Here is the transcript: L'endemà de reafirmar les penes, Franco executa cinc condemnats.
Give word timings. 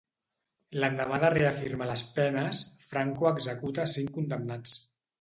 L'endemà 0.83 1.19
de 1.25 1.29
reafirmar 1.35 1.89
les 1.91 2.05
penes, 2.17 2.65
Franco 2.89 3.31
executa 3.37 3.89
cinc 3.97 4.15
condemnats. 4.21 4.79